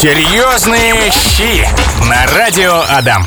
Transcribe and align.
Серьезные 0.00 0.94
щи 1.10 1.68
на 2.08 2.24
радио 2.34 2.82
Адам. 2.88 3.22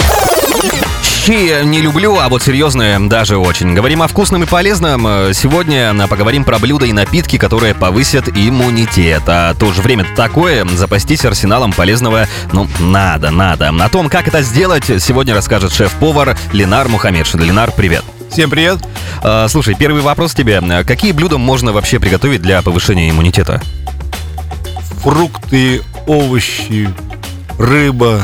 Щи 1.04 1.64
не 1.66 1.82
люблю, 1.82 2.18
а 2.18 2.30
вот 2.30 2.42
серьезные 2.42 2.98
даже 2.98 3.38
очень. 3.38 3.76
Говорим 3.76 4.02
о 4.02 4.08
вкусном 4.08 4.42
и 4.42 4.48
полезном. 4.48 5.04
Сегодня 5.36 5.94
поговорим 6.08 6.44
про 6.44 6.58
блюда 6.58 6.88
и 6.88 6.92
напитки, 6.92 7.38
которые 7.38 7.76
повысят 7.76 8.28
иммунитет. 8.28 9.22
А 9.28 9.54
то 9.54 9.72
же 9.72 9.84
время 9.84 10.04
такое, 10.16 10.66
запастись 10.66 11.24
арсеналом 11.26 11.74
полезного, 11.74 12.28
ну, 12.52 12.68
надо, 12.80 13.30
надо. 13.30 13.70
О 13.70 13.90
том, 13.90 14.10
как 14.10 14.28
это 14.28 14.42
сделать, 14.42 14.86
сегодня 15.00 15.36
расскажет 15.36 15.74
шеф-повар 15.74 16.36
Ленар 16.54 16.88
Мухаммедшин. 16.88 17.40
Ленар, 17.40 17.72
привет. 17.72 18.04
Всем 18.32 18.50
привет. 18.50 18.80
А, 19.22 19.48
слушай, 19.48 19.76
первый 19.76 20.02
вопрос 20.02 20.34
тебе. 20.34 20.60
Какие 20.88 21.12
блюда 21.12 21.38
можно 21.38 21.72
вообще 21.72 22.00
приготовить 22.00 22.42
для 22.42 22.64
повышения 22.64 23.12
иммунитета? 23.12 23.62
Фрукты, 25.04 25.84
овощи, 26.08 26.90
рыба, 27.58 28.22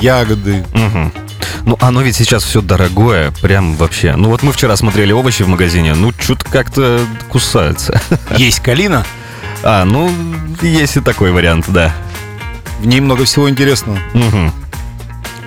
ягоды. 0.00 0.64
Угу. 0.74 1.12
Ну, 1.66 1.76
оно 1.80 2.02
ведь 2.02 2.16
сейчас 2.16 2.44
все 2.44 2.62
дорогое, 2.62 3.32
прям 3.42 3.74
вообще. 3.74 4.14
Ну, 4.14 4.28
вот 4.28 4.42
мы 4.42 4.52
вчера 4.52 4.76
смотрели 4.76 5.12
овощи 5.12 5.42
в 5.42 5.48
магазине, 5.48 5.94
ну, 5.94 6.12
что-то 6.18 6.44
как-то 6.44 7.00
кусается. 7.28 8.00
Есть 8.36 8.60
калина. 8.60 9.04
А, 9.62 9.84
ну, 9.84 10.12
есть 10.62 10.96
и 10.96 11.00
такой 11.00 11.32
вариант, 11.32 11.64
да. 11.68 11.92
В 12.80 12.86
ней 12.86 13.00
много 13.00 13.24
всего 13.24 13.50
интересного. 13.50 13.98
Угу. 14.14 14.52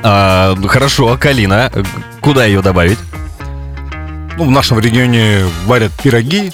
А, 0.03 0.57
хорошо, 0.67 1.13
а 1.13 1.17
калина, 1.17 1.71
куда 2.19 2.45
ее 2.45 2.61
добавить? 2.61 2.99
Ну, 4.37 4.45
в 4.45 4.51
нашем 4.51 4.79
регионе 4.79 5.45
варят 5.65 5.91
пироги. 6.03 6.51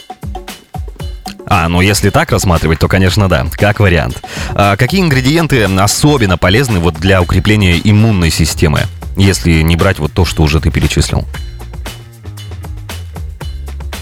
А, 1.48 1.68
ну 1.70 1.82
если 1.82 2.10
так 2.10 2.32
рассматривать, 2.32 2.80
то, 2.80 2.88
конечно, 2.88 3.30
да, 3.30 3.46
как 3.56 3.80
вариант. 3.80 4.22
А 4.50 4.76
какие 4.78 5.02
ингредиенты 5.02 5.64
особенно 5.64 6.38
полезны 6.38 6.80
вот 6.80 6.96
для 6.96 7.22
укрепления 7.22 7.80
иммунной 7.84 8.32
системы? 8.32 8.82
если 9.16 9.62
не 9.62 9.76
брать 9.76 10.00
вот 10.00 10.12
то, 10.12 10.26
что 10.26 10.44
уже 10.44 10.60
ты 10.60 10.72
перечислил? 10.72 11.26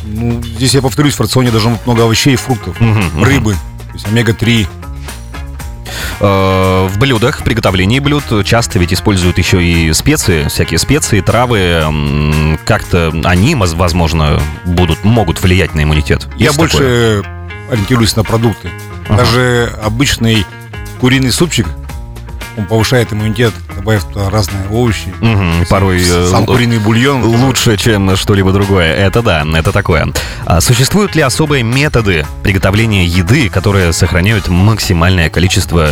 Ну, 0.05 0.41
здесь 0.43 0.73
я 0.73 0.81
повторюсь, 0.81 1.15
в 1.15 1.21
рационе 1.21 1.51
должно 1.51 1.71
быть 1.71 1.85
много 1.85 2.03
овощей 2.03 2.33
и 2.33 2.37
фруктов, 2.37 2.79
угу, 2.79 3.23
рыбы, 3.23 3.51
угу. 3.53 3.59
то 3.87 3.93
есть 3.93 4.07
омега-3. 4.07 4.67
Э, 6.23 6.87
в 6.87 6.97
блюдах, 6.99 7.43
приготовлении 7.43 7.99
блюд 7.99 8.23
часто 8.45 8.79
ведь 8.79 8.93
используют 8.93 9.37
еще 9.37 9.61
и 9.61 9.91
специи, 9.91 10.47
всякие 10.47 10.79
специи, 10.79 11.19
травы. 11.19 11.83
Как-то 12.63 13.13
они, 13.25 13.55
возможно, 13.55 14.41
будут, 14.63 15.03
могут 15.03 15.41
влиять 15.41 15.75
на 15.75 15.83
иммунитет. 15.83 16.27
Есть 16.37 16.39
я 16.39 16.51
такое? 16.51 16.67
больше 16.69 17.23
ориентируюсь 17.69 18.15
на 18.15 18.23
продукты. 18.23 18.69
Ага. 19.09 19.17
Даже 19.17 19.73
обычный 19.83 20.45
куриный 21.01 21.31
супчик 21.31 21.67
он 22.57 22.65
повышает 22.65 23.11
иммунитет, 23.11 23.53
добавив 23.75 24.03
туда 24.05 24.29
разные 24.29 24.67
овощи. 24.69 25.13
Угу, 25.21 25.67
порой 25.69 26.01
э, 26.01 26.27
сам 26.29 26.45
куриный 26.45 26.79
бульон. 26.79 27.23
Лучше, 27.23 27.77
чем 27.77 28.15
что-либо 28.15 28.51
другое. 28.51 28.93
Это 28.93 29.21
да, 29.21 29.45
это 29.55 29.71
такое. 29.71 30.07
А 30.45 30.61
существуют 30.61 31.15
ли 31.15 31.21
особые 31.21 31.63
методы 31.63 32.25
приготовления 32.43 33.05
еды, 33.05 33.49
которые 33.49 33.93
сохраняют 33.93 34.47
максимальное 34.47 35.29
количество 35.29 35.89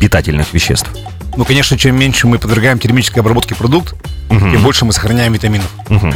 питательных 0.00 0.52
веществ? 0.52 0.90
Ну, 1.36 1.44
конечно, 1.44 1.76
чем 1.76 1.98
меньше 1.98 2.26
мы 2.26 2.38
подвергаем 2.38 2.78
термической 2.78 3.20
обработке 3.20 3.54
продукт, 3.54 3.94
угу. 4.30 4.38
тем 4.38 4.62
больше 4.62 4.84
мы 4.84 4.92
сохраняем 4.92 5.32
витаминов. 5.32 5.70
Угу. 5.88 6.12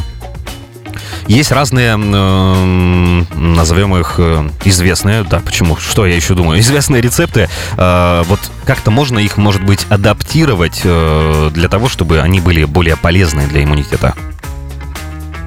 Есть 1.31 1.53
разные, 1.53 1.97
э, 1.97 3.25
назовем 3.36 3.97
их 3.97 4.17
э, 4.19 4.50
известные, 4.64 5.23
да, 5.23 5.39
почему, 5.39 5.77
что 5.77 6.05
я 6.05 6.17
еще 6.17 6.34
думаю, 6.34 6.59
известные 6.61 7.00
рецепты. 7.00 7.48
Э, 7.77 8.25
вот 8.27 8.41
как-то 8.64 8.91
можно 8.91 9.20
их, 9.20 9.36
может 9.36 9.62
быть, 9.62 9.86
адаптировать 9.91 10.81
э, 10.83 11.51
для 11.55 11.69
того, 11.69 11.89
чтобы 11.89 12.19
они 12.19 12.41
были 12.41 12.64
более 12.64 12.97
полезны 12.97 13.47
для 13.47 13.62
иммунитета? 13.62 14.14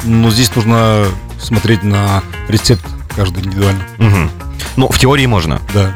Ну, 0.06 0.32
здесь 0.32 0.56
нужно 0.56 1.06
смотреть 1.38 1.84
на 1.84 2.24
рецепт 2.48 2.86
каждый 3.14 3.44
индивидуально. 3.44 3.84
Угу. 4.00 4.32
Ну, 4.78 4.88
в 4.88 4.98
теории 4.98 5.26
можно. 5.26 5.60
Да. 5.74 5.94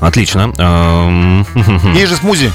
Отлично. 0.00 0.52
Эм, 0.58 1.46
Есть 1.94 2.08
же 2.08 2.16
смузи. 2.16 2.50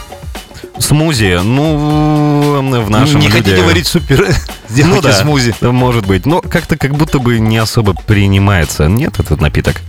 Смузи, 0.80 1.40
ну, 1.44 2.62
в 2.84 2.90
нашем 2.90 3.20
Не 3.20 3.30
хотите 3.30 3.64
варить 3.64 3.88
супер, 3.88 4.28
сделайте 4.70 4.96
ну, 4.96 5.02
да, 5.02 5.14
смузи. 5.14 5.56
Может 5.62 6.06
быть, 6.06 6.26
но 6.26 6.42
как-то 6.42 6.78
как 6.78 6.96
будто 6.96 7.20
бы 7.20 7.40
не 7.40 7.58
особо 7.58 7.94
принимается. 7.94 8.88
Нет 8.88 9.20
этот 9.20 9.42
напиток? 9.42 9.82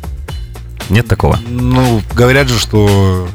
Нет 0.88 1.06
такого? 1.06 1.38
Ну, 1.48 2.02
говорят 2.14 2.48
же, 2.48 2.58
что 2.58 3.28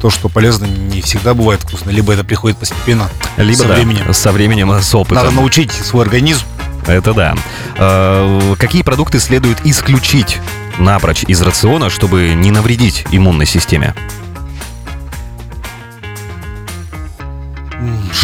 то, 0.00 0.10
что 0.10 0.28
полезно, 0.28 0.66
не 0.66 1.00
всегда 1.00 1.34
бывает 1.34 1.62
вкусно. 1.62 1.90
Либо 1.90 2.12
это 2.12 2.24
приходит 2.24 2.58
постепенно, 2.58 3.08
Либо 3.36 3.56
со 3.56 3.68
да, 3.68 3.74
временем. 3.74 4.12
Со 4.12 4.32
временем, 4.32 4.70
с 4.70 4.94
опытом. 4.94 5.24
Надо 5.24 5.30
научить 5.32 5.72
свой 5.72 6.04
организм. 6.04 6.44
Это 6.86 7.12
да. 7.12 7.34
А, 7.76 8.54
какие 8.56 8.82
продукты 8.82 9.18
следует 9.18 9.58
исключить 9.64 10.38
напрочь 10.78 11.24
из 11.26 11.40
рациона, 11.42 11.90
чтобы 11.90 12.34
не 12.34 12.50
навредить 12.50 13.06
иммунной 13.10 13.46
системе? 13.46 13.94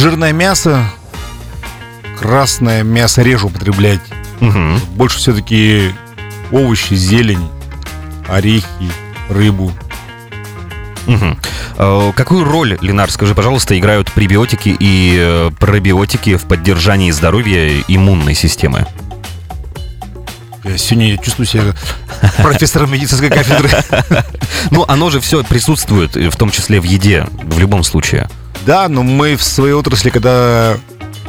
Жирное 0.04 0.34
мясо, 0.34 0.84
красное 2.20 2.82
мясо 2.82 3.22
реже 3.22 3.46
употреблять. 3.46 4.02
Угу. 4.42 4.96
Больше 4.96 5.16
все-таки 5.16 5.94
овощи, 6.52 6.92
зелень, 6.92 7.48
орехи, 8.28 8.66
рыбу. 9.30 9.72
Угу. 11.06 12.12
Какую 12.12 12.44
роль, 12.44 12.76
Ленар, 12.82 13.10
скажи, 13.10 13.34
пожалуйста, 13.34 13.78
играют 13.78 14.12
пребиотики 14.12 14.76
и 14.78 15.16
э, 15.18 15.50
пробиотики 15.58 16.36
в 16.36 16.44
поддержании 16.44 17.10
здоровья 17.10 17.82
иммунной 17.88 18.34
системы? 18.34 18.86
Я 20.64 20.78
сегодня 20.78 21.18
чувствую 21.18 21.46
себя 21.46 21.74
профессором 22.38 22.92
медицинской 22.92 23.30
кафедры. 23.30 23.70
Ну, 24.70 24.84
оно 24.88 25.10
же 25.10 25.20
все 25.20 25.44
присутствует, 25.44 26.16
в 26.16 26.36
том 26.36 26.50
числе 26.50 26.80
в 26.80 26.84
еде, 26.84 27.26
в 27.42 27.58
любом 27.58 27.84
случае. 27.84 28.30
Да, 28.64 28.88
но 28.88 29.02
мы 29.02 29.36
в 29.36 29.42
своей 29.42 29.74
отрасли, 29.74 30.08
когда 30.08 30.78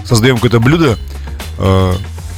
создаем 0.05 0.35
какое-то 0.35 0.61
блюдо, 0.61 0.97
э, 1.57 1.93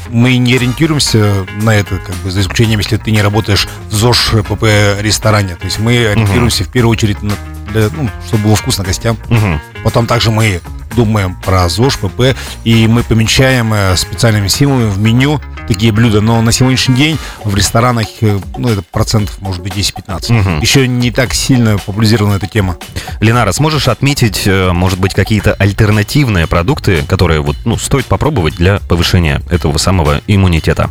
мы 0.10 0.38
не 0.38 0.56
ориентируемся 0.56 1.46
на 1.62 1.76
это, 1.76 1.98
как 1.98 2.16
бы, 2.18 2.32
за 2.32 2.42
исключением, 2.42 2.80
если 2.80 2.98
ты 2.98 3.12
не 3.12 3.22
работаешь 3.22 3.68
в 3.90 3.94
ЗОЖ 3.94 4.44
ПП 4.48 4.64
ресторане. 5.00 5.56
То 5.56 5.66
есть 5.66 5.80
мы 5.80 6.08
ориентируемся 6.08 6.64
uh-huh. 6.64 6.68
в 6.68 6.72
первую 6.72 6.92
очередь 6.94 7.22
на, 7.22 7.34
для, 7.72 7.90
ну, 7.96 8.10
чтобы 8.28 8.46
было 8.46 8.56
вкусно 8.56 8.84
гостям. 8.84 9.18
Uh-huh. 9.28 9.60
Потом 9.84 10.08
также 10.08 10.32
мы 10.32 10.62
думаем 10.98 11.36
про 11.46 11.70
ЗОЖ, 11.70 11.98
ПП, 11.98 12.36
и 12.64 12.88
мы 12.88 13.04
помечаем 13.04 13.72
э, 13.72 13.96
специальными 13.96 14.48
символами 14.48 14.90
в 14.90 14.98
меню 14.98 15.40
такие 15.68 15.92
блюда, 15.92 16.22
но 16.22 16.42
на 16.42 16.52
сегодняшний 16.52 16.96
день 16.96 17.20
в 17.44 17.56
ресторанах, 17.56 18.08
э, 18.22 18.40
ну, 18.58 18.68
это 18.68 18.82
процентов, 18.82 19.40
может 19.40 19.62
быть, 19.62 19.74
10-15. 19.74 20.40
Угу. 20.40 20.62
Еще 20.62 20.88
не 20.88 21.12
так 21.12 21.36
сильно 21.36 21.78
популяризирована 21.78 22.38
эта 22.38 22.48
тема. 22.48 22.78
Ленара, 23.22 23.52
сможешь 23.52 23.88
отметить, 23.88 24.48
э, 24.48 24.72
может 24.72 25.00
быть, 25.00 25.14
какие-то 25.14 25.54
альтернативные 25.54 26.48
продукты, 26.48 27.04
которые 27.04 27.42
вот, 27.42 27.56
ну, 27.64 27.78
стоит 27.78 28.08
попробовать 28.08 28.56
для 28.56 28.80
повышения 28.80 29.44
этого 29.52 29.78
самого 29.78 30.22
иммунитета? 30.26 30.90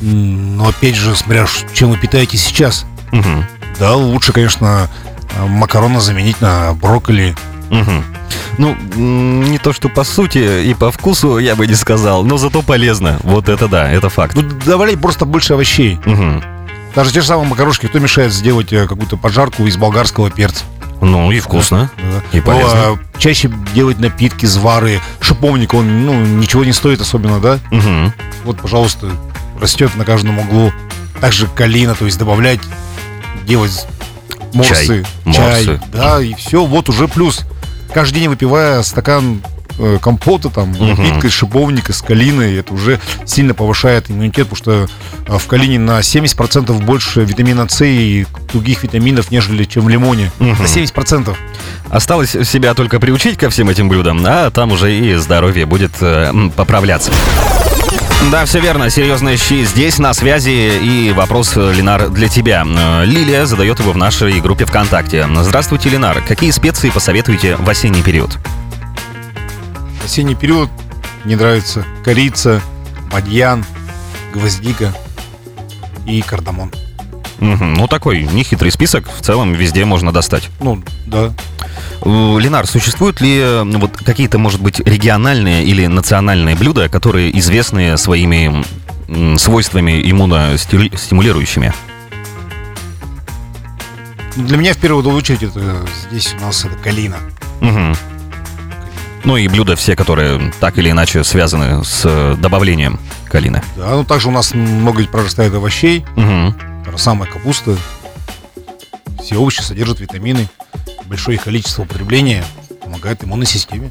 Но 0.00 0.68
опять 0.68 0.96
же, 0.96 1.14
смотря 1.14 1.46
чем 1.72 1.90
вы 1.90 1.96
питаетесь 1.96 2.42
сейчас. 2.42 2.86
Угу. 3.12 3.44
Да, 3.78 3.94
лучше, 3.94 4.32
конечно, 4.32 4.90
макароны 5.38 6.00
заменить 6.00 6.40
на 6.40 6.72
брокколи. 6.72 7.36
Угу. 7.80 8.04
Ну, 8.58 8.76
не 8.96 9.58
то, 9.58 9.72
что 9.72 9.88
по 9.88 10.04
сути 10.04 10.64
и 10.64 10.74
по 10.74 10.92
вкусу 10.92 11.38
я 11.38 11.56
бы 11.56 11.66
не 11.66 11.74
сказал, 11.74 12.24
но 12.24 12.38
зато 12.38 12.62
полезно. 12.62 13.18
Вот 13.22 13.48
это 13.48 13.68
да, 13.68 13.90
это 13.90 14.08
факт. 14.08 14.36
Ну, 14.36 14.42
добавлять 14.42 15.00
просто 15.00 15.24
больше 15.24 15.54
овощей. 15.54 15.98
Угу. 16.06 16.42
Даже 16.94 17.12
те 17.12 17.20
же 17.20 17.26
самые 17.26 17.48
макарошки, 17.48 17.86
кто 17.86 17.98
мешает 17.98 18.32
сделать 18.32 18.72
э, 18.72 18.86
какую-то 18.86 19.16
поджарку 19.16 19.66
из 19.66 19.76
болгарского 19.76 20.30
перца? 20.30 20.64
Ну 21.00 21.32
и 21.32 21.40
вкусно, 21.40 21.90
да, 21.98 22.38
и 22.38 22.40
полезно. 22.40 22.74
Но, 22.74 22.94
а, 22.94 23.18
чаще 23.18 23.50
делать 23.74 23.98
напитки, 23.98 24.46
звары. 24.46 25.00
Шиповник, 25.20 25.74
он 25.74 26.06
ну, 26.06 26.14
ничего 26.24 26.64
не 26.64 26.72
стоит 26.72 27.00
особенно, 27.00 27.40
да? 27.40 27.58
Угу. 27.72 28.12
Вот, 28.44 28.60
пожалуйста, 28.60 29.10
растет 29.60 29.94
на 29.96 30.04
каждом 30.04 30.38
углу. 30.38 30.72
Также 31.20 31.46
калина, 31.48 31.94
то 31.94 32.06
есть 32.06 32.18
добавлять, 32.18 32.60
делать 33.44 33.86
морсы, 34.54 35.04
чай, 35.24 35.34
чай 35.34 35.80
да, 35.92 36.22
и 36.22 36.34
все, 36.34 36.64
вот 36.64 36.88
уже 36.88 37.08
плюс 37.08 37.44
каждый 37.94 38.18
день 38.18 38.28
выпивая 38.28 38.82
стакан 38.82 39.40
э, 39.78 39.98
компота, 40.02 40.50
там, 40.50 40.72
напитка 40.72 41.28
из 41.28 41.32
шиповника, 41.32 41.92
с 41.92 42.02
калиной, 42.02 42.56
это 42.56 42.74
уже 42.74 43.00
сильно 43.24 43.54
повышает 43.54 44.10
иммунитет, 44.10 44.48
потому 44.48 44.56
что 44.56 44.88
э, 45.26 45.38
в 45.38 45.46
калине 45.46 45.78
на 45.78 46.00
70% 46.00 46.84
больше 46.84 47.24
витамина 47.24 47.68
С 47.68 47.84
и 47.84 48.26
других 48.52 48.82
витаминов, 48.82 49.30
нежели 49.30 49.64
чем 49.64 49.84
в 49.84 49.88
лимоне. 49.88 50.32
Угу. 50.40 50.48
На 50.48 50.66
70%. 50.66 51.34
Осталось 51.90 52.30
себя 52.30 52.74
только 52.74 52.98
приучить 52.98 53.38
ко 53.38 53.48
всем 53.48 53.68
этим 53.68 53.88
блюдам, 53.88 54.22
а 54.26 54.50
там 54.50 54.72
уже 54.72 54.92
и 54.92 55.14
здоровье 55.14 55.64
будет 55.64 55.92
э, 56.00 56.32
поправляться. 56.56 57.12
Да, 58.30 58.44
все 58.46 58.60
верно. 58.60 58.90
Серьезные 58.90 59.36
щи 59.36 59.64
здесь, 59.64 59.98
на 59.98 60.12
связи. 60.12 60.78
И 60.82 61.12
вопрос, 61.12 61.56
Ленар, 61.56 62.08
для 62.08 62.28
тебя. 62.28 62.64
Э, 62.66 63.04
Лилия 63.04 63.46
задает 63.46 63.78
его 63.78 63.92
в 63.92 63.96
нашей 63.96 64.40
группе 64.40 64.64
ВКонтакте. 64.64 65.26
Здравствуйте, 65.42 65.88
Ленар. 65.88 66.22
Какие 66.26 66.50
специи 66.50 66.90
посоветуете 66.90 67.56
в 67.56 67.68
осенний 67.68 68.02
период? 68.02 68.38
В 70.00 70.04
осенний 70.04 70.34
период 70.34 70.68
мне 71.24 71.36
нравится 71.36 71.84
корица, 72.04 72.60
бадьян, 73.12 73.64
гвоздика 74.32 74.92
и 76.06 76.20
кардамон. 76.22 76.72
Мгм. 77.38 77.74
Ну, 77.74 77.86
такой 77.88 78.24
нехитрый 78.24 78.70
список. 78.72 79.06
В 79.08 79.22
целом 79.22 79.52
везде 79.52 79.84
можно 79.84 80.12
достать. 80.12 80.48
Ну, 80.60 80.82
да. 81.06 81.32
Э, 82.04 82.36
Ленар, 82.38 82.66
существуют 82.66 83.20
ли 83.20 83.38
э, 83.38 83.62
вот 83.64 83.96
какие-то, 83.96 84.38
может 84.38 84.60
быть, 84.60 84.80
региональные 84.80 85.64
или 85.64 85.86
национальные 85.86 86.54
блюда, 86.54 86.88
которые 86.88 87.36
известны 87.38 87.96
своими 87.96 88.64
свойствами 89.38 90.10
иммуностимулирующими? 90.10 91.72
Для 94.36 94.56
меня 94.56 94.74
в 94.74 94.78
первую 94.78 95.08
очередь 95.14 95.42
это 95.42 95.86
здесь 96.08 96.34
у 96.38 96.40
нас 96.40 96.64
это 96.64 96.74
калина. 96.76 97.18
Мгм. 97.60 97.94
Ну 99.24 99.36
и 99.36 99.48
блюда 99.48 99.74
все, 99.76 99.96
которые 99.96 100.52
так 100.60 100.76
или 100.78 100.90
иначе 100.90 101.24
связаны 101.24 101.84
с 101.84 102.02
э, 102.04 102.36
добавлением 102.38 102.98
калины. 103.26 103.62
Да, 103.76 103.90
ну 103.90 104.04
также 104.04 104.28
у 104.28 104.32
нас 104.32 104.52
много 104.54 105.04
прорастает 105.06 105.54
овощей, 105.54 106.04
же 106.16 106.98
самая 106.98 107.30
капуста. 107.30 107.76
Все 109.22 109.36
овощи 109.36 109.60
содержат 109.62 110.00
витамины. 110.00 110.48
Большое 111.06 111.38
количество 111.38 111.82
употребления 111.82 112.44
помогает 112.82 113.24
иммунной 113.24 113.46
системе. 113.46 113.90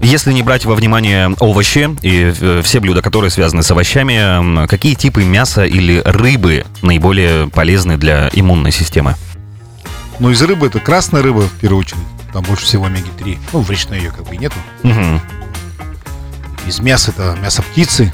Если 0.00 0.32
не 0.32 0.42
брать 0.42 0.64
во 0.64 0.74
внимание 0.74 1.34
овощи 1.40 1.90
и 2.02 2.32
э, 2.40 2.62
все 2.62 2.80
блюда, 2.80 3.02
которые 3.02 3.30
связаны 3.30 3.62
с 3.62 3.70
овощами, 3.70 4.66
какие 4.66 4.94
типы 4.94 5.24
мяса 5.24 5.64
или 5.64 6.00
рыбы 6.04 6.64
наиболее 6.82 7.48
полезны 7.48 7.96
для 7.96 8.30
иммунной 8.32 8.70
системы? 8.70 9.16
Но 10.20 10.30
из 10.30 10.40
рыбы 10.42 10.66
это 10.66 10.80
красная 10.80 11.22
рыба 11.22 11.40
в 11.40 11.52
первую 11.60 11.80
очередь. 11.80 12.02
Там 12.32 12.44
больше 12.44 12.64
всего 12.64 12.86
омеги-3. 12.86 13.38
Ну, 13.52 13.60
в 13.60 13.70
речной 13.70 13.98
ее 13.98 14.10
как 14.10 14.26
бы 14.26 14.34
и 14.34 14.38
нету. 14.38 14.56
Мгм. 14.82 15.20
Из 16.66 16.78
мяса 16.80 17.10
это 17.10 17.36
мясо 17.40 17.62
птицы. 17.62 18.12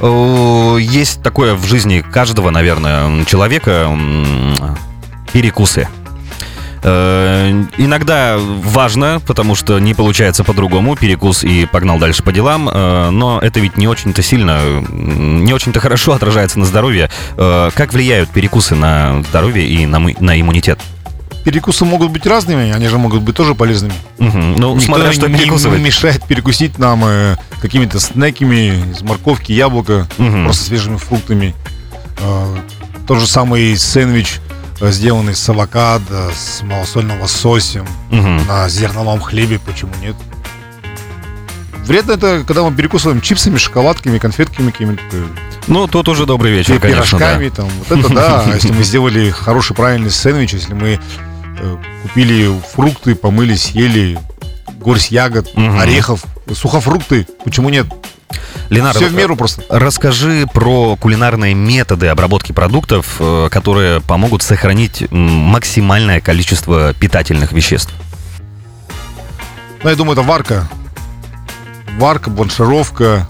О, 0.00 0.76
Есть 0.78 1.22
такое 1.22 1.54
в 1.54 1.64
жизни 1.66 2.00
каждого, 2.00 2.50
наверное, 2.50 3.24
человека 3.24 3.88
перекусы. 5.32 5.88
Э, 6.82 7.64
Иногда 7.78 8.36
важно, 8.38 9.20
потому 9.26 9.54
что 9.54 9.78
не 9.78 9.94
получается 9.94 10.42
по-другому, 10.44 10.96
перекус 10.96 11.44
и 11.44 11.66
погнал 11.66 11.98
дальше 11.98 12.22
по 12.22 12.32
делам, 12.32 12.68
э, 12.68 13.10
но 13.10 13.38
это 13.40 13.60
ведь 13.60 13.76
не 13.76 13.86
очень-то 13.86 14.22
сильно, 14.22 14.60
не 14.90 15.52
очень-то 15.52 15.78
хорошо 15.80 16.12
отражается 16.12 16.58
на 16.58 16.64
здоровье. 16.64 17.08
Как 17.36 17.92
влияют 17.92 18.30
перекусы 18.30 18.74
на 18.74 19.22
здоровье 19.22 19.64
и 19.66 19.86
на, 19.86 19.98
на 20.00 20.40
иммунитет? 20.40 20.80
Перекусы 21.44 21.84
могут 21.84 22.10
быть 22.10 22.24
разными, 22.26 22.70
они 22.72 22.86
же 22.88 22.98
могут 22.98 23.22
быть 23.22 23.34
тоже 23.34 23.54
полезными. 23.54 23.94
Мгм. 24.18 24.54
Ну, 24.56 24.74
Никто 24.74 24.86
смотря 24.86 25.12
что 25.12 25.28
не, 25.28 25.38
не 25.44 25.78
мешает 25.84 26.24
перекусить 26.24 26.78
нам 26.78 27.02
э, 27.04 27.36
какими-то 27.60 27.98
снеками 27.98 28.90
из 28.92 29.02
морковки, 29.02 29.50
яблока, 29.52 30.06
Мгм. 30.18 30.44
просто 30.44 30.64
свежими 30.64 30.96
фруктами. 30.98 31.54
Э, 32.20 32.56
тот 33.08 33.18
же 33.18 33.26
самый 33.26 33.76
сэндвич, 33.76 34.38
э, 34.80 34.92
сделанный 34.92 35.34
с 35.34 35.48
авокадо, 35.48 36.30
с 36.32 36.62
малосольным 36.62 37.20
лососем, 37.20 37.86
Мгм. 38.10 38.46
на 38.46 38.68
зерновом 38.68 39.20
хлебе, 39.20 39.58
почему 39.58 39.90
нет? 40.00 40.14
Вредно 41.84 42.12
это, 42.12 42.44
когда 42.46 42.62
мы 42.62 42.72
перекусываем 42.72 43.20
чипсами, 43.20 43.56
шоколадками, 43.58 44.18
конфетками 44.18 44.70
какими-то, 44.70 45.02
э, 45.10 45.24
Ну, 45.66 45.88
тут 45.88 46.08
уже 46.08 46.26
добрый 46.26 46.52
вечер, 46.52 46.78
конечно, 46.78 47.18
да. 47.18 47.36
пирожками, 47.36 47.48
там, 47.48 47.68
вот 47.88 47.98
это 47.98 48.14
да. 48.14 48.42
А 48.46 48.54
если 48.54 48.70
мы 48.72 48.84
сделали 48.84 49.30
хороший, 49.30 49.74
правильный 49.74 50.12
сэндвич, 50.12 50.52
если 50.54 50.74
мы 50.74 51.00
купили 52.02 52.50
фрукты, 52.74 53.14
помыли, 53.14 53.54
съели, 53.54 54.18
горсть 54.80 55.10
ягод, 55.10 55.48
Мгм. 55.56 55.78
орехов, 55.78 56.24
сухофрукты, 56.52 57.26
почему 57.44 57.68
нет? 57.68 57.86
Ленар, 58.70 58.94
Все 58.94 59.08
в 59.08 59.14
меру 59.14 59.36
просто. 59.36 59.62
Расскажи 59.68 60.46
про 60.52 60.96
кулинарные 60.96 61.52
методы 61.54 62.06
обработки 62.08 62.52
продуктов, 62.52 63.16
э, 63.18 63.48
которые 63.50 64.00
помогут 64.00 64.42
сохранить 64.42 65.10
максимальное 65.10 66.20
количество 66.20 66.94
питательных 66.94 67.52
веществ. 67.52 67.92
Ну, 69.82 69.90
я 69.90 69.96
думаю, 69.96 70.12
это 70.18 70.22
варка. 70.26 70.68
Варка, 71.98 72.30
бланшировка, 72.30 73.26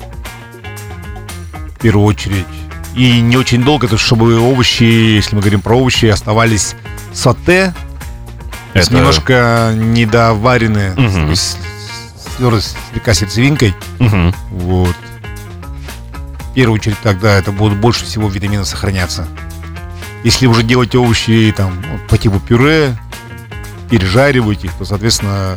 в 1.76 1.80
первую 1.80 2.06
очередь. 2.06 2.46
И 2.94 3.20
не 3.20 3.36
очень 3.36 3.64
долго, 3.64 3.88
то 3.88 3.96
чтобы 3.98 4.38
овощи, 4.38 4.84
если 4.84 5.34
мы 5.34 5.40
говорим 5.40 5.62
про 5.62 5.76
овощи, 5.76 6.06
оставались 6.06 6.76
соте, 7.12 7.74
Это- 8.74 8.94
немножко 8.94 9.72
недоваренные, 9.74 10.94
есть 11.30 11.58
с- 12.60 12.76
слегка 12.92 13.14
сердцевинкой. 13.14 13.74
Мгм. 13.98 14.34
Вот. 14.50 14.96
В 16.50 16.54
первую 16.54 16.78
очередь 16.78 16.98
тогда 17.02 17.34
это 17.34 17.52
будут 17.52 17.78
больше 17.78 18.04
всего 18.04 18.28
витаминов 18.28 18.66
сохраняться. 18.66 19.26
Если 20.24 20.46
уже 20.46 20.62
делать 20.62 20.94
овощи 20.94 21.52
там 21.56 21.82
по 22.08 22.16
типу 22.18 22.38
пюре, 22.40 22.96
пережаривать 23.90 24.64
их, 24.64 24.72
то, 24.74 24.84
соответственно, 24.84 25.56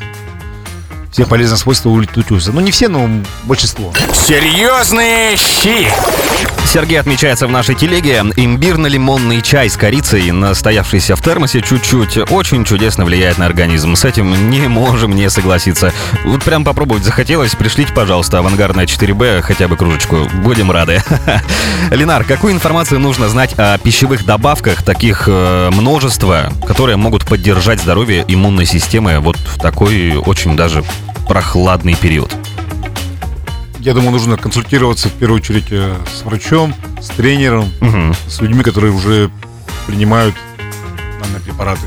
все 1.12 1.26
полезные 1.26 1.58
свойства 1.58 1.90
улетучиваются. 1.90 2.52
Ну, 2.52 2.60
не 2.62 2.72
все, 2.72 2.88
но 2.90 3.10
большинство. 3.44 3.94
Серьезные 4.14 5.38
щи. 5.38 5.88
Сергей 6.76 7.00
отмечается 7.00 7.48
в 7.48 7.52
нашей 7.52 7.74
телеге. 7.74 8.22
Имбирно-лимонный 8.36 9.42
чай 9.42 9.70
с 9.70 9.78
корицей, 9.78 10.30
настоявшийся 10.32 11.16
в 11.16 11.22
термосе 11.22 11.62
чуть-чуть, 11.62 12.30
очень 12.30 12.66
чудесно 12.66 13.06
влияет 13.06 13.38
на 13.38 13.46
организм. 13.46 13.96
С 13.96 14.04
этим 14.04 14.50
не 14.50 14.68
можем 14.68 15.16
не 15.16 15.30
согласиться. 15.30 15.94
Вот 16.26 16.44
прям 16.44 16.66
попробовать 16.66 17.06
захотелось. 17.06 17.56
Пришлите, 17.56 17.94
пожалуйста, 17.94 18.40
авангардная 18.40 18.88
4Б, 18.88 19.42
хотя 19.42 19.70
бы 19.70 19.78
кружечку. 19.78 20.28
Будем 20.44 20.70
рады. 20.70 21.02
Ленар, 21.92 22.26
какую 22.26 22.52
информацию 22.52 23.00
нужно 23.00 23.30
знать 23.30 23.54
о 23.58 23.78
пищевых 23.78 24.26
добавках, 24.26 24.84
таких 24.84 25.30
э, 25.30 25.70
множество, 25.72 26.52
которые 26.68 26.98
могут 26.98 27.24
поддержать 27.26 27.80
здоровье 27.80 28.26
иммунной 28.28 28.66
системы 28.66 29.20
вот 29.20 29.38
в 29.38 29.62
такой 29.62 30.18
очень 30.18 30.58
даже 30.58 30.84
прохладный 31.26 31.96
период? 31.96 32.36
Я 33.86 33.94
думаю, 33.94 34.12
нужно 34.14 34.36
консультироваться 34.36 35.10
в 35.10 35.14
первую 35.14 35.40
очередь 35.40 35.68
э, 35.70 35.96
с 36.12 36.24
врачом, 36.24 36.74
с 37.00 37.08
тренером, 37.10 37.72
Мгм. 37.82 38.16
с 38.28 38.42
людьми, 38.42 38.64
которые 38.64 38.92
уже 38.92 39.30
принимают 39.86 40.34
данные 41.22 41.40
препараты. 41.44 41.82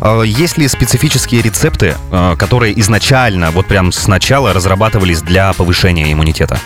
А 0.00 0.22
Есть 0.22 0.58
ли 0.58 0.66
специфические 0.66 1.40
рецепты, 1.40 1.94
э, 2.10 2.34
которые 2.36 2.78
изначально, 2.80 3.52
вот 3.52 3.66
прям 3.68 3.92
сначала 3.92 4.52
разрабатывались 4.52 5.22
для 5.22 5.52
повышения 5.52 6.12
иммунитета? 6.12 6.58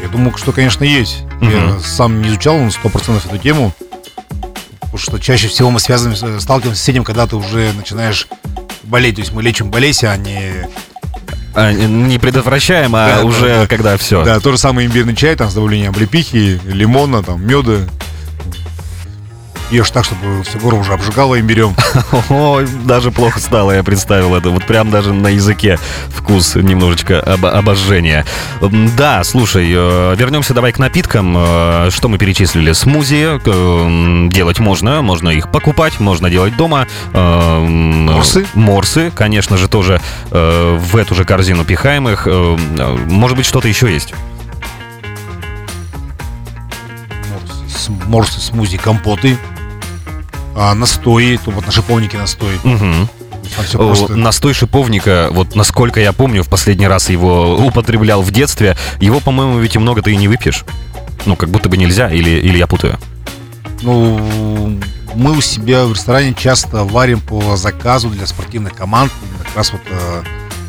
Я 0.00 0.08
думаю, 0.08 0.36
что, 0.38 0.52
конечно, 0.52 0.84
есть. 0.84 1.24
Мгм. 1.40 1.50
Я 1.50 1.78
сам 1.80 2.22
не 2.22 2.28
изучал 2.28 2.58
на 2.58 2.70
100% 2.70 3.26
эту 3.26 3.38
тему. 3.38 3.72
Потому 4.80 4.98
что 4.98 5.18
чаще 5.18 5.48
всего 5.48 5.70
мы 5.70 5.80
связаны, 5.80 6.14
с- 6.14 6.40
сталкиваемся 6.40 6.84
с 6.84 6.88
этим, 6.88 7.02
когда 7.02 7.26
ты 7.26 7.34
уже 7.34 7.72
начинаешь 7.72 8.28
болеть. 8.82 9.14
То 9.16 9.20
есть 9.22 9.32
мы 9.32 9.42
лечим 9.42 9.70
болезнь, 9.70 10.04
а 10.06 10.16
не... 10.16 10.51
А, 11.54 11.72
не 11.72 12.18
предотвращаем, 12.18 12.94
а 12.96 13.08
Да, 13.18 13.24
уже 13.24 13.60
да. 13.60 13.66
когда 13.66 13.96
все. 13.96 14.24
Да, 14.24 14.40
то 14.40 14.52
же 14.52 14.58
самое 14.58 14.86
имбирный 14.88 15.14
чай, 15.14 15.36
там, 15.36 15.50
с 15.50 15.54
добавлением 15.54 15.90
облепихи, 15.90 16.60
лимона, 16.66 17.22
там, 17.22 17.46
меда. 17.46 17.80
Ешь 19.72 19.90
так, 19.90 20.04
чтобы 20.04 20.42
все 20.44 20.58
горло 20.58 20.80
уже 20.80 20.92
обжигало 20.92 21.40
имбирем. 21.40 21.74
Ой, 22.28 22.66
даже 22.84 23.10
плохо 23.10 23.40
стало, 23.40 23.70
я 23.72 23.82
представил 23.82 24.34
это. 24.34 24.50
Вот 24.50 24.66
прям 24.66 24.90
даже 24.90 25.14
на 25.14 25.28
языке 25.28 25.78
вкус 26.14 26.56
немножечко 26.56 27.18
об- 27.20 27.46
обожжения. 27.46 28.26
Да, 28.98 29.24
слушай, 29.24 29.66
э, 29.74 30.14
вернемся 30.14 30.52
давай 30.52 30.72
к 30.72 30.78
напиткам. 30.78 31.34
Э, 31.38 31.88
Что 31.90 32.08
мы 32.10 32.18
перечислили? 32.18 32.72
Смузи 32.72 33.38
э, 33.42 34.28
делать 34.28 34.58
можно, 34.58 35.00
можно 35.00 35.30
их 35.30 35.50
покупать, 35.50 35.98
можно 36.00 36.28
делать 36.28 36.54
дома. 36.54 36.86
Морсы? 37.14 38.44
Морсы, 38.52 39.10
конечно 39.14 39.56
же, 39.56 39.68
тоже 39.68 40.02
в 40.30 40.96
эту 40.96 41.14
же 41.14 41.24
корзину 41.24 41.64
пихаем 41.64 42.10
их. 42.10 42.26
Может 42.26 43.38
быть, 43.38 43.46
что-то 43.46 43.68
еще 43.68 43.90
есть? 43.90 44.12
Морсы, 48.06 48.38
смузи, 48.38 48.76
компоты. 48.76 49.38
А 50.54 50.74
настои, 50.74 51.36
то 51.36 51.50
вот 51.50 51.66
на 51.66 51.72
шиповнике 51.72 52.18
настой. 52.18 52.58
О, 53.74 53.76
просто. 53.76 54.16
Настой 54.16 54.54
шиповника, 54.54 55.28
вот 55.32 55.54
насколько 55.54 56.00
я 56.00 56.12
помню, 56.12 56.42
в 56.42 56.48
последний 56.48 56.86
раз 56.86 57.10
его 57.10 57.56
употреблял 57.56 58.22
в 58.22 58.30
детстве, 58.30 58.76
его, 59.00 59.20
по-моему, 59.20 59.58
ведь 59.58 59.74
и 59.74 59.78
много 59.78 60.02
ты 60.02 60.12
и 60.12 60.16
не 60.16 60.28
выпьешь. 60.28 60.64
Ну, 61.26 61.36
как 61.36 61.50
будто 61.50 61.68
бы 61.68 61.76
нельзя, 61.76 62.10
или, 62.10 62.30
или 62.30 62.58
я 62.58 62.66
путаю. 62.66 62.98
Ну, 63.82 64.78
мы 65.14 65.32
у 65.32 65.40
себя 65.40 65.84
в 65.84 65.92
ресторане 65.92 66.34
часто 66.34 66.84
варим 66.84 67.20
по 67.20 67.56
заказу 67.56 68.08
для 68.08 68.26
спортивных 68.26 68.74
команд 68.74 69.12
как 69.44 69.56
раз 69.56 69.72
вот 69.72 69.82
э, 69.86 70.22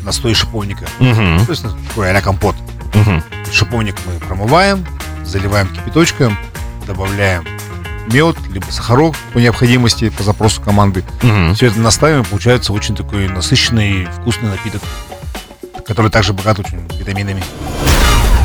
настой 0.04 0.34
шиповника. 0.34 0.84
Мгм, 0.98 1.44
То 1.46 1.52
есть 1.52 1.64
ну, 1.64 1.70
такой 1.88 2.10
а 2.10 2.20
компот. 2.20 2.56
мгм. 2.92 3.22
Шиповник 3.52 3.96
мы 4.06 4.18
промываем, 4.26 4.84
заливаем 5.24 5.68
кипяточком, 5.68 6.36
добавляем 6.86 7.44
мед, 8.12 8.36
либо 8.52 8.66
сахарок 8.70 9.14
по 9.32 9.38
необходимости, 9.38 10.08
по 10.10 10.22
запросу 10.22 10.60
команды. 10.60 11.04
Мгм. 11.22 11.54
Все 11.54 11.66
это 11.66 11.80
наставим, 11.80 12.22
и 12.22 12.24
получается 12.24 12.72
очень 12.72 12.94
такой 12.94 13.28
насыщенный, 13.28 14.06
вкусный 14.20 14.50
напиток, 14.50 14.82
который 15.86 16.10
также 16.10 16.32
богат 16.32 16.58
очень 16.58 16.86
витаминами. 16.98 17.42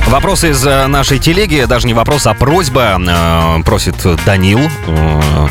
Вопрос 0.07 0.43
из 0.43 0.65
э, 0.65 0.87
нашей 0.87 1.19
телеги, 1.19 1.65
даже 1.65 1.85
не 1.85 1.93
вопрос, 1.93 2.25
а 2.25 2.33
просьба, 2.33 2.99
э, 2.99 3.63
просит 3.63 3.95
Данил. 4.25 4.59
Э, 4.87 5.47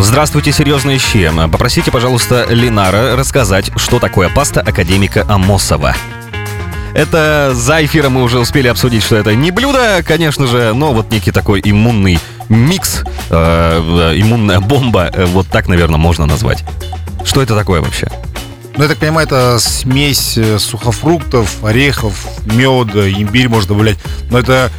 Здравствуйте, 0.00 0.52
серьезные 0.52 0.98
щи. 0.98 1.30
Попросите, 1.50 1.92
пожалуйста, 1.92 2.46
Линара 2.48 3.16
рассказать, 3.16 3.70
что 3.76 4.00
такое 4.00 4.28
паста 4.28 4.60
академика 4.60 5.24
Амосова. 5.28 5.94
Это 6.94 7.52
за 7.54 7.84
эфиром 7.84 8.14
мы 8.14 8.22
уже 8.22 8.38
успели 8.38 8.68
обсудить, 8.68 9.02
что 9.02 9.16
это 9.16 9.34
не 9.34 9.50
блюдо, 9.50 10.02
конечно 10.06 10.46
же, 10.46 10.72
но 10.74 10.92
вот 10.92 11.10
некий 11.10 11.30
такой 11.30 11.60
иммунный 11.62 12.18
микс, 12.48 13.02
э, 13.30 14.14
иммунная 14.16 14.60
бомба, 14.60 15.10
э, 15.12 15.26
вот 15.26 15.46
так, 15.48 15.68
наверное, 15.68 15.98
можно 15.98 16.26
назвать. 16.26 16.64
Что 17.24 17.42
это 17.42 17.54
такое 17.54 17.80
вообще? 17.80 18.08
Ну, 18.76 18.84
я 18.84 18.88
так 18.88 18.98
понимаю, 18.98 19.26
это 19.26 19.58
смесь 19.58 20.38
э, 20.38 20.58
сухофруктов, 20.58 21.64
орехов, 21.64 22.26
меда, 22.44 23.08
имбирь 23.10 23.48
можно 23.48 23.68
добавлять. 23.68 23.98
Но 24.30 24.38
это 24.38 24.70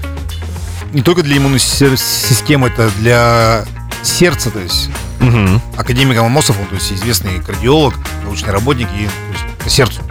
не 0.94 1.02
только 1.02 1.22
для 1.22 1.38
иммунной 1.38 1.60
системы, 1.60 2.68
это 2.68 2.90
для 2.98 3.66
сердца, 4.04 4.50
то 4.50 4.60
есть 4.60 4.90
Мгм. 5.20 5.62
академик 5.78 6.18
Амосов, 6.18 6.58
он, 6.60 6.66
то 6.68 6.76
есть 6.76 6.92
известный 6.94 7.40
кардиолог, 7.46 7.94
научный 8.24 8.52
работник 8.52 8.88
и 8.88 9.06
то 9.06 9.34
есть, 9.34 9.58
по 9.64 9.70
сердцу. 9.70 10.02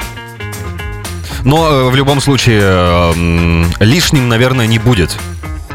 Но 1.45 1.69
э, 1.69 1.91
в 1.91 1.97
любом 1.97 2.21
случае 2.21 2.61
э, 2.63 3.65
лишним, 3.81 4.29
наверное, 4.29 4.67
не 4.67 4.79
будет. 4.79 5.17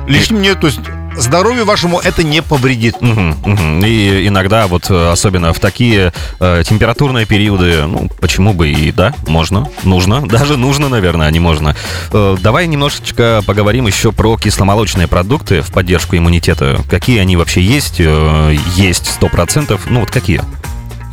Лишним 0.07 0.41
нет, 0.41 0.59
то 0.59 0.67
есть 0.67 0.79
здоровью 1.15 1.65
вашему 1.65 1.99
это 1.99 2.23
не 2.23 2.41
повредит. 2.41 3.01
Мгм, 3.01 3.37
мгм. 3.45 3.85
И 3.85 4.27
иногда 4.27 4.67
вот 4.67 4.89
э, 4.89 5.11
особенно 5.11 5.53
в 5.53 5.59
такие 5.59 6.13
э, 6.39 6.63
температурные 6.65 7.25
периоды, 7.25 7.85
ну 7.85 8.09
почему 8.19 8.53
бы 8.53 8.69
и 8.69 8.91
да, 8.91 9.13
можно, 9.27 9.69
нужно, 9.83 10.21
даже 10.27 10.57
нужно, 10.57 10.89
наверное, 10.89 11.27
а 11.27 11.31
не 11.31 11.39
можно. 11.39 11.75
Э, 12.11 12.37
давай 12.41 12.67
немножечко 12.67 13.41
поговорим 13.45 13.87
еще 13.87 14.11
про 14.11 14.37
кисломолочные 14.37 15.07
продукты 15.07 15.61
в 15.61 15.71
поддержку 15.71 16.17
иммунитета. 16.17 16.81
Какие 16.89 17.19
они 17.19 17.37
вообще 17.37 17.61
есть? 17.61 17.95
Э, 17.99 18.55
есть 18.75 19.07
сто 19.07 19.27
процентов. 19.29 19.81
Ну 19.89 20.01
вот 20.01 20.11
какие? 20.11 20.41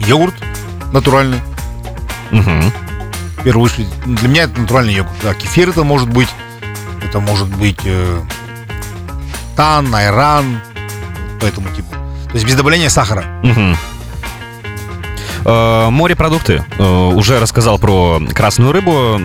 Йогурт 0.07 0.35
натуральный. 0.92 1.38
Мгм. 2.30 2.73
В 3.40 3.42
первую 3.44 3.64
очередь, 3.64 3.88
для 4.04 4.28
меня 4.28 4.42
это 4.44 4.61
натуральный 4.61 4.94
йогурт. 4.94 5.16
Да, 5.23 5.35
кефир 5.35 5.70
это 5.70 5.82
может 5.82 6.09
быть, 6.11 6.28
это 7.02 7.20
может 7.20 7.49
быть 7.49 7.80
э, 7.85 8.20
тан, 9.56 9.94
айран, 9.94 10.61
по 11.40 11.47
этому 11.47 11.68
типу. 11.70 11.88
То 12.26 12.35
есть 12.35 12.47
без 12.47 12.54
добавления 12.54 12.90
сахара. 12.90 13.25
Э, 15.44 15.88
Морепродукты. 15.90 16.64
Э, 16.78 16.82
Уже 17.14 17.40
рассказал 17.40 17.78
про 17.78 18.20
красную 18.35 18.73
рыбу. 18.73 19.18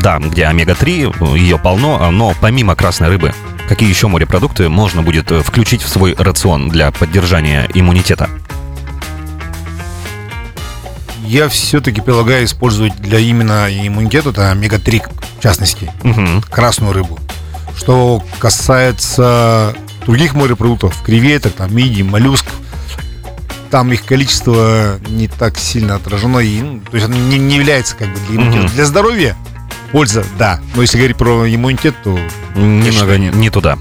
Да, 0.00 0.18
где 0.18 0.46
омега-3, 0.46 1.36
ее 1.36 1.58
полно. 1.58 1.98
а, 2.00 2.10
Но 2.10 2.32
помимо 2.40 2.74
красной 2.74 3.08
рыбы, 3.08 3.34
какие 3.68 3.88
еще 3.88 4.08
морепродукты 4.08 4.70
можно 4.70 5.02
будет 5.02 5.30
э, 5.30 5.42
включить 5.42 5.82
в 5.82 5.88
свой 5.88 6.14
рацион 6.18 6.70
для 6.70 6.90
поддержания 6.90 7.68
иммунитета? 7.74 8.30
Я 11.28 11.50
все-таки 11.50 12.00
предлагаю 12.00 12.46
использовать 12.46 12.96
для 12.96 13.18
именно 13.18 13.68
иммунитета, 13.68 14.30
это 14.30 14.50
омега-3 14.50 15.02
в 15.38 15.42
частности, 15.42 15.92
Мгм. 16.02 16.40
красную 16.40 16.94
рыбу. 16.94 17.18
Что 17.76 18.22
касается 18.38 19.74
других 20.06 20.32
морепродуктов, 20.32 21.02
креветок, 21.02 21.52
там, 21.52 21.76
мидий, 21.76 22.02
моллюсков, 22.02 22.54
там 23.70 23.92
их 23.92 24.06
количество 24.06 24.98
не 25.06 25.28
так 25.28 25.58
сильно 25.58 25.96
отражено, 25.96 26.38
и, 26.38 26.62
ну, 26.62 26.80
то 26.80 26.96
есть 26.96 27.06
оно 27.06 27.16
не, 27.16 27.36
не 27.36 27.56
является 27.56 27.94
как 27.94 28.08
бы 28.08 28.18
для 28.26 28.36
иммунитета. 28.36 28.64
Мгм. 28.64 28.74
Для 28.74 28.84
здоровья 28.86 29.36
польза, 29.92 30.24
да. 30.38 30.60
Но 30.74 30.80
если 30.80 30.96
говорить 30.96 31.18
про 31.18 31.46
иммунитет, 31.54 31.94
то 32.02 32.18
Немного 32.54 33.18
не, 33.18 33.28
не 33.28 33.50
туда. 33.50 33.76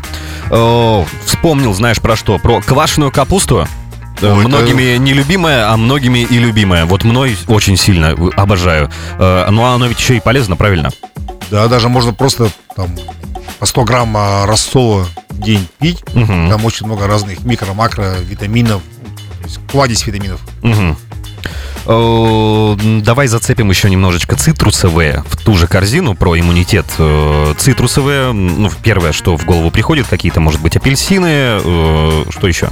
Э, 0.52 1.06
Вспомнил, 1.26 1.74
знаешь, 1.74 2.02
про 2.02 2.18
что? 2.18 2.38
Про 2.40 2.60
квашеную 2.62 3.12
капусту. 3.12 3.66
Э, 4.22 4.32
Ой, 4.34 4.40
это- 4.40 4.48
Многими 4.50 4.98
нелюбимая, 4.98 5.72
а 5.72 5.78
многими 5.78 6.20
и 6.20 6.40
любимая. 6.40 6.86
Вот 6.86 7.04
мной 7.04 7.38
очень 7.48 7.78
сильно 7.78 8.16
э, 8.18 8.30
обожаю. 8.36 8.90
Э, 9.20 9.48
Но 9.50 9.66
оно 9.74 9.88
ведь 9.88 10.00
еще 10.00 10.18
и 10.18 10.20
полезно, 10.20 10.56
правильно? 10.56 10.90
да, 11.52 11.68
даже 11.68 11.88
можно 11.88 12.14
просто 12.14 12.50
там 12.76 12.90
по 13.60 13.66
100 13.66 13.84
грамм 13.86 14.16
а, 14.18 14.46
рассола 14.46 15.08
в 15.30 15.40
день 15.40 15.68
пить. 15.80 16.04
Мгм. 16.14 16.50
Там 16.50 16.66
очень 16.66 16.86
много 16.86 17.08
разных 17.08 17.40
микро-макро 17.46 18.16
витаминов, 18.22 18.82
то 19.42 19.46
есть 19.46 19.60
кладезь 19.72 20.06
витаминов. 20.06 20.42
Э, 21.86 22.76
Давай 23.02 23.28
зацепим 23.28 23.70
еще 23.70 23.90
немножечко 23.90 24.36
цитрусовые 24.36 25.24
в 25.30 25.38
ту 25.38 25.56
же 25.56 25.68
корзину 25.68 26.16
про 26.16 26.38
иммунитет. 26.38 26.86
Цитрусовые, 27.58 28.34
ну, 28.34 28.70
первое, 28.84 29.14
что 29.14 29.38
в 29.38 29.46
голову 29.46 29.72
приходит, 29.72 30.08
какие-то, 30.08 30.42
может 30.42 30.62
быть, 30.62 30.76
апельсины, 30.76 31.60
что 32.30 32.48
еще? 32.48 32.70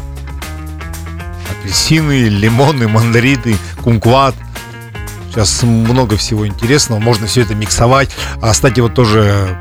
Апельсины, 1.65 2.25
лимоны, 2.29 2.88
мандарины, 2.88 3.57
кумкват. 3.84 4.36
Сейчас 5.31 5.63
много 5.63 6.15
всего 6.15 6.45
интересного, 6.48 7.00
можно 7.00 7.25
все 7.25 7.41
это 7.41 7.55
миксовать. 7.55 8.12
А, 8.39 8.51
кстати, 8.51 8.79
вот 8.81 8.93
тоже 8.93 9.57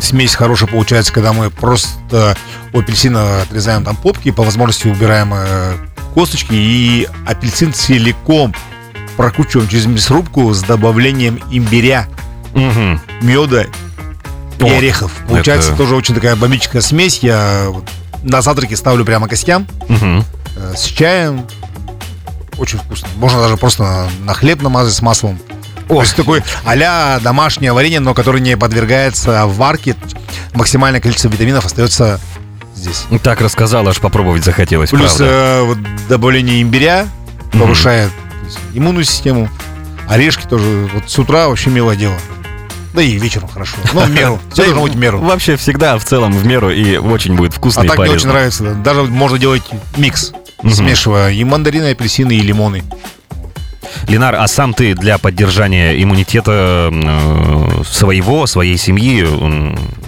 смесь 0.00 0.34
хорошая 0.34 0.68
получается, 0.68 1.12
когда 1.12 1.32
мы 1.32 1.48
просто 1.50 2.36
у 2.72 2.80
апельсина 2.80 3.42
отрезаем 3.42 3.84
там 3.84 3.94
попки, 3.94 4.32
по 4.32 4.42
возможности 4.42 4.88
убираем 4.88 5.32
э, 5.32 5.74
косточки 6.12 6.52
и 6.54 7.08
апельсин 7.24 7.72
целиком 7.72 8.52
прокручиваем 9.16 9.68
через 9.68 9.86
мясорубку 9.86 10.52
с 10.52 10.62
добавлением 10.62 11.38
имбиря, 11.52 12.08
Мгм. 12.52 13.00
меда 13.22 13.62
и 14.58 14.62
О, 14.64 14.76
орехов. 14.76 15.12
Получается 15.28 15.68
это- 15.70 15.78
тоже 15.78 15.94
очень 15.94 16.16
такая 16.16 16.34
бомбическая 16.34 16.82
смесь. 16.82 17.20
Я 17.22 17.68
на 18.24 18.42
завтраке 18.42 18.76
ставлю 18.76 19.04
прямо 19.04 19.28
костям 19.28 19.66
Мгм. 19.88 20.24
С 20.74 20.84
чаем. 20.84 21.46
Очень 22.58 22.78
вкусно. 22.78 23.08
Можно 23.16 23.42
даже 23.42 23.56
просто 23.56 24.08
на, 24.20 24.34
хлеб 24.34 24.62
намазать 24.62 24.94
с 24.94 25.02
маслом. 25.02 25.38
То 25.88 26.00
есть 26.00 26.16
такой 26.16 26.42
а 26.64 27.20
домашнее 27.20 27.72
варенье, 27.72 28.00
но 28.00 28.14
которое 28.14 28.40
не 28.40 28.56
подвергается 28.56 29.46
варке. 29.46 29.94
Максимальное 30.54 31.00
количество 31.00 31.28
витаминов 31.28 31.66
остается 31.66 32.18
здесь. 32.74 33.04
Так 33.22 33.40
рассказал, 33.40 33.86
аж 33.88 34.00
попробовать 34.00 34.44
захотелось, 34.44 34.90
Плюс 34.90 35.16
правда. 35.16 35.24
э, 35.24 35.62
вот 35.62 35.78
добавление 36.08 36.62
имбиря 36.62 37.06
повышает 37.52 38.10
есть, 38.46 38.58
иммунную 38.74 39.04
систему. 39.04 39.48
Орешки 40.08 40.46
тоже. 40.46 40.88
Вот 40.94 41.10
с 41.10 41.18
утра 41.18 41.48
вообще 41.48 41.70
милое 41.70 41.96
дело. 41.96 42.14
Да 42.94 43.02
и 43.02 43.18
вечером 43.18 43.48
хорошо. 43.48 43.76
Ну, 43.92 44.00
в 44.00 44.10
меру. 44.10 44.38
Все 44.52 44.64
должно 44.64 44.82
быть 44.82 44.94
в 44.94 44.98
меру. 44.98 45.18
Вообще 45.20 45.56
всегда 45.56 45.98
в 45.98 46.04
целом 46.04 46.32
в 46.32 46.46
меру 46.46 46.70
и 46.70 46.96
очень 46.96 47.34
будет 47.34 47.52
вкусно 47.52 47.82
А 47.82 47.86
так 47.86 47.98
мне 47.98 48.10
очень 48.10 48.28
нравится. 48.28 48.64
да. 48.64 48.72
Даже 48.74 49.02
можно 49.02 49.38
делать 49.38 49.62
микс, 49.96 50.32
Мгм. 50.66 50.74
смешивая 50.74 51.32
и 51.32 51.44
мандарины, 51.44 51.86
и 51.86 51.92
апельсины, 51.92 52.32
и 52.32 52.40
лимоны. 52.40 52.84
Ленар, 54.08 54.34
а 54.34 54.46
сам 54.46 54.74
ты 54.74 54.94
для 54.94 55.18
поддержания 55.18 56.00
иммунитета 56.02 56.90
э, 56.92 57.82
своего, 57.88 58.46
своей 58.46 58.76
семьи, 58.76 59.26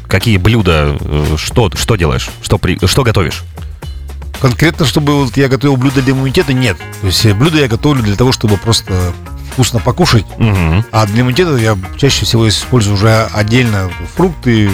какие 0.06 0.36
блюда, 0.36 0.96
э, 1.00 1.36
что, 1.36 1.70
что 1.74 1.96
делаешь, 1.96 2.28
что, 2.42 2.58
при, 2.58 2.78
что 2.86 3.02
готовишь? 3.02 3.44
Конкретно, 4.40 4.86
чтобы 4.86 5.24
вот 5.24 5.36
я 5.36 5.48
готовил 5.48 5.76
блюдо 5.76 6.00
для 6.02 6.12
иммунитета, 6.12 6.52
нет. 6.52 6.76
То 7.00 7.06
есть 7.06 7.24
э, 7.26 7.34
блюдо 7.34 7.58
я 7.58 7.68
готовлю 7.68 8.02
для 8.02 8.14
того, 8.16 8.32
чтобы 8.32 8.56
просто 8.56 9.12
вкусно 9.52 9.80
покушать. 9.80 10.26
Мгм. 10.38 10.84
А 10.92 11.06
для 11.06 11.22
иммунитета 11.22 11.56
я 11.56 11.76
чаще 11.96 12.24
всего 12.24 12.48
использую 12.48 12.94
уже 12.94 13.26
отдельно 13.32 13.90
фрукты, 14.14 14.70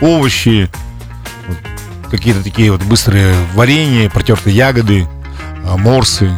овощи, 0.00 0.70
какие-то 2.08 2.42
такие 2.42 2.72
вот 2.72 2.82
быстрые 2.82 3.34
варенья, 3.54 4.08
протертые 4.10 4.54
ягоды, 4.54 5.06
а, 5.64 5.76
морсы. 5.76 6.30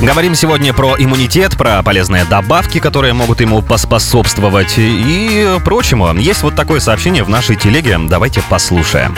Говорим 0.00 0.36
сегодня 0.36 0.72
про 0.72 0.94
иммунитет, 0.96 1.56
про 1.56 1.82
полезные 1.82 2.24
добавки, 2.24 2.78
которые 2.78 3.14
могут 3.14 3.40
ему 3.40 3.62
поспособствовать 3.62 4.74
и 4.76 5.58
прочему. 5.64 6.14
Есть 6.14 6.42
вот 6.42 6.54
такое 6.54 6.78
сообщение 6.78 7.24
в 7.24 7.28
нашей 7.28 7.56
телеге, 7.56 7.98
давайте 7.98 8.40
послушаем. 8.48 9.16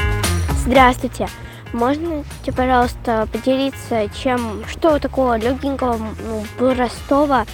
Здравствуйте. 0.65 1.29
Можно, 1.73 2.25
пожалуйста, 2.57 3.29
поделиться, 3.31 4.09
чем, 4.23 4.65
что 4.71 4.99
такого 4.99 5.37
легенького, 5.37 5.99
ну, 5.99 6.45
простого 6.59 7.47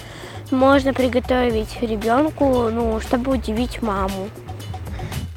можно 0.49 0.93
приготовить 0.93 1.77
ребенку, 1.81 2.69
ну, 2.71 2.99
чтобы 3.01 3.33
удивить 3.33 3.81
маму? 3.81 4.29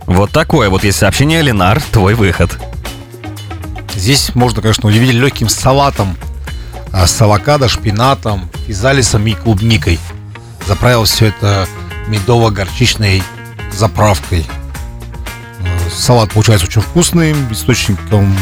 Вот 0.06 0.30
такое 0.30 0.70
вот 0.70 0.85
есть 0.85 0.99
сообщение, 0.99 1.42
Ленар, 1.42 1.82
твой 1.82 2.14
выход. 2.14 2.59
Здесь 4.00 4.35
можно, 4.35 4.62
конечно, 4.62 4.88
удивить 4.88 5.12
легким 5.12 5.50
салатом 5.50 6.16
а, 6.90 7.07
с 7.07 7.21
авокадо, 7.21 7.69
шпинатом, 7.69 8.49
физалисом 8.66 9.26
и 9.26 9.35
клубникой. 9.35 10.00
Заправил 10.66 11.04
все 11.04 11.26
это 11.26 11.69
медово-горчичной 12.09 13.23
заправкой. 13.71 14.47
Э, 15.61 15.90
Салат 15.95 16.33
получается 16.33 16.66
очень 16.66 16.80
вкусный, 16.80 17.33
источником 17.50 18.35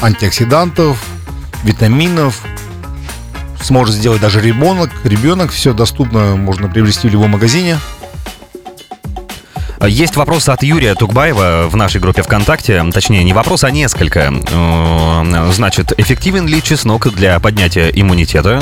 антиоксидантов, 0.00 1.00
витаминов. 1.62 2.42
Сможет 3.62 3.94
сделать 3.94 4.20
даже 4.20 4.40
ребенок. 4.40 4.90
Ребенок 5.04 5.52
все 5.52 5.72
доступно, 5.72 6.34
можно 6.34 6.68
приобрести 6.68 7.06
в 7.06 7.12
любом 7.12 7.30
магазине. 7.30 7.78
Есть 9.86 10.16
вопрос 10.16 10.48
от 10.48 10.62
Юрия 10.62 10.94
Тугбаева 10.94 11.68
в 11.70 11.76
нашей 11.76 12.00
группе 12.00 12.22
ВКонтакте. 12.22 12.84
Точнее, 12.92 13.22
не 13.22 13.32
вопрос, 13.32 13.62
а 13.64 13.70
несколько. 13.70 14.32
Значит, 15.52 15.92
эффективен 15.98 16.46
ли 16.46 16.62
чеснок 16.62 17.12
для 17.14 17.38
поднятия 17.38 17.88
иммунитета? 17.94 18.60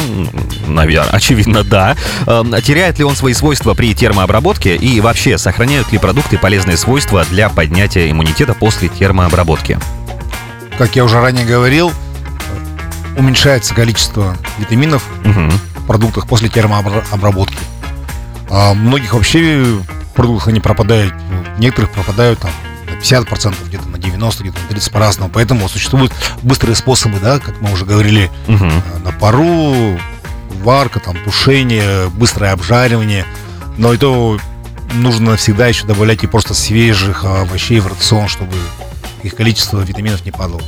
Наверное, 0.66 1.10
очевидно, 1.12 1.64
да. 1.64 1.96
Э, 2.26 2.44
Теряет 2.62 2.98
ли 2.98 3.04
он 3.04 3.16
свои 3.16 3.32
свойства 3.34 3.74
при 3.74 3.94
термообработке? 3.94 4.76
И 4.76 5.00
вообще, 5.00 5.38
сохраняют 5.38 5.90
ли 5.92 5.98
продукты 5.98 6.38
полезные 6.38 6.76
свойства 6.76 7.24
для 7.30 7.48
поднятия 7.48 8.10
иммунитета 8.10 8.54
после 8.54 8.88
термообработки? 8.88 9.78
Как 10.78 10.96
я 10.96 11.04
уже 11.04 11.20
ранее 11.20 11.46
говорил, 11.46 11.92
уменьшается 13.16 13.74
количество 13.74 14.36
витаминов 14.58 15.02
Мгм. 15.24 15.50
в 15.50 15.86
продуктах 15.86 16.26
после 16.26 16.48
термообработки. 16.48 17.58
А 18.50 18.74
многих 18.74 19.14
вообще 19.14 19.64
продуктах 20.16 20.48
они 20.48 20.60
пропадают, 20.60 21.14
ну, 21.30 21.44
некоторых 21.58 21.90
пропадают 21.90 22.40
там 22.40 22.50
на 22.86 22.92
50%, 23.00 23.54
где-то 23.66 23.88
на 23.88 23.96
90%, 23.96 24.40
где-то 24.42 24.58
на 24.70 24.76
30% 24.76 24.90
по-разному. 24.92 25.30
Поэтому 25.32 25.68
существуют 25.68 26.12
быстрые 26.42 26.74
способы, 26.74 27.18
да, 27.20 27.38
как 27.38 27.60
мы 27.60 27.72
уже 27.72 27.84
говорили, 27.84 28.30
э, 28.48 28.52
на 29.04 29.12
пару, 29.12 29.98
варка, 30.62 30.98
там, 31.00 31.16
тушение, 31.24 32.08
быстрое 32.10 32.52
обжаривание. 32.52 33.24
Но 33.76 33.92
это 33.94 34.38
нужно 34.94 35.36
всегда 35.36 35.66
еще 35.68 35.84
добавлять 35.86 36.24
и 36.24 36.26
просто 36.26 36.54
свежих 36.54 37.24
овощей 37.24 37.80
в 37.80 37.86
рацион, 37.86 38.28
чтобы 38.28 38.54
их 39.22 39.34
количество 39.34 39.80
витаминов 39.80 40.24
не 40.24 40.30
падало. 40.32 40.60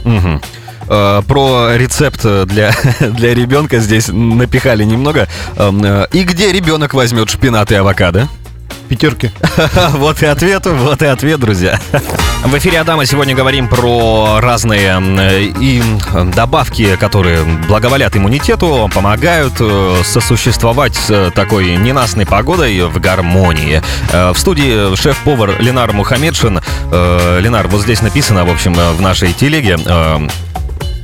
Э, 0.91 1.23
Про 1.27 1.77
рецепт 1.77 2.23
для, 2.47 2.73
для 3.01 3.35
ребенка 3.35 3.79
здесь 3.79 4.09
напихали 4.09 4.85
немного. 4.85 5.29
Эм, 5.57 5.83
э, 5.85 6.07
И 6.13 6.25
где 6.25 6.51
ребенок 6.53 6.95
возьмет 6.95 7.29
шпинат 7.31 7.71
и 7.73 7.75
авокадо? 7.75 8.29
Пятерки. 8.89 9.31
Вот 9.93 10.23
и 10.23 10.27
ответ, 10.27 10.67
вот 10.67 11.03
и 11.03 11.07
ответ, 11.07 11.41
друзья. 11.41 11.79
В 12.45 12.57
эфире 12.59 12.81
Адама 12.81 13.05
сегодня 13.07 13.35
говорим 13.35 13.69
про 13.69 14.39
разные 14.41 15.49
и 15.61 15.83
добавки, 16.35 16.97
которые 16.97 17.43
благоволят 17.69 18.17
иммунитету, 18.17 18.91
помогают 18.95 19.55
э, 19.61 20.03
сосуществовать 20.05 20.95
с 20.95 21.31
такой 21.35 21.77
ненастной 21.77 22.27
погодой 22.27 22.87
в 22.89 22.99
гармонии. 23.01 23.83
Э, 24.13 24.33
В 24.33 24.39
студии 24.39 24.95
шеф-повар 24.97 25.57
Ленар 25.61 25.93
Мухаммедшин. 25.93 26.61
Э, 26.91 27.41
Ленар, 27.41 27.69
вот 27.69 27.83
здесь 27.83 28.03
написано, 28.03 28.45
в 28.45 28.51
общем, 28.51 28.75
в 28.75 29.01
нашей 29.01 29.33
телеге, 29.33 29.79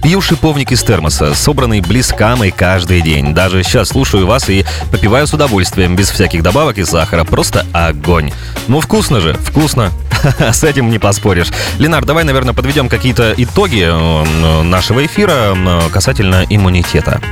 Пью 0.04 0.20
шиповник 0.20 0.70
из 0.70 0.82
термоса, 0.82 1.34
собранный 1.34 1.80
близ 1.80 2.12
камы 2.12 2.50
каждый 2.50 3.00
день. 3.00 3.32
Даже 3.32 3.62
сейчас 3.62 3.88
слушаю 3.88 4.26
вас 4.26 4.50
и 4.50 4.62
попиваю 4.92 5.26
с 5.26 5.32
удовольствием, 5.32 5.96
без 5.96 6.10
всяких 6.10 6.42
добавок 6.42 6.76
и 6.76 6.84
сахара. 6.84 7.24
Просто 7.24 7.64
огонь. 7.72 8.30
Ну, 8.68 8.80
вкусно 8.80 9.22
же, 9.22 9.32
вкусно. 9.32 9.92
С 10.52 10.62
этим 10.62 10.90
не 10.90 10.98
поспоришь. 10.98 11.48
Ленар, 11.78 12.04
давай, 12.04 12.24
наверное, 12.24 12.52
подведем 12.52 12.90
какие-то 12.90 13.32
итоги 13.34 13.82
э, 13.82 14.62
нашего 14.62 15.06
эфира 15.06 15.56
касательно 15.90 16.44
иммунитета. 16.50 17.22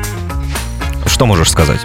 Что 1.05 1.26
можешь 1.26 1.50
сказать? 1.50 1.81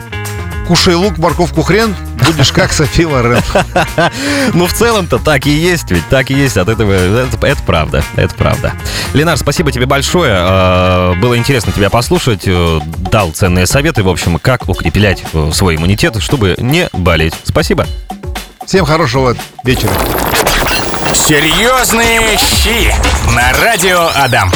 Кушай 0.68 0.96
лук, 0.96 1.18
морковку, 1.18 1.62
хрен, 1.62 1.96
будешь 2.26 2.52
как 2.52 2.74
София 2.74 3.08
Лорен. 3.08 3.42
Ну, 4.54 4.68
в 4.68 4.74
целом-то 4.74 5.18
так 5.18 5.46
и 5.48 5.50
есть, 5.50 5.90
ведь 5.92 6.08
так 6.10 6.30
и 6.30 6.34
есть. 6.34 6.58
От 6.58 6.68
этого 6.68 6.92
это, 6.92 7.46
это 7.48 7.62
правда, 7.64 8.04
это 8.16 8.34
правда. 8.36 8.74
Ленар, 9.14 9.38
спасибо 9.38 9.72
тебе 9.72 9.86
большое. 9.86 10.36
Э, 10.38 11.14
Было 11.22 11.38
интересно 11.38 11.72
тебя 11.72 11.90
послушать. 11.90 12.44
Э, 12.46 12.80
Дал 13.12 13.32
ценные 13.32 13.66
советы, 13.66 14.04
в 14.04 14.10
общем, 14.10 14.40
как 14.40 14.68
укреплять 14.68 15.24
э, 15.34 15.52
свой 15.54 15.78
иммунитет, 15.78 16.22
чтобы 16.22 16.56
не 16.58 16.90
болеть. 16.92 17.34
Спасибо. 17.46 17.88
Всем 18.66 18.86
хорошего 18.86 19.36
вечера. 19.64 19.92
Серьезные 21.14 22.20
щи 22.38 22.94
на 23.34 23.54
радио 23.62 24.10
Адам. 24.16 24.52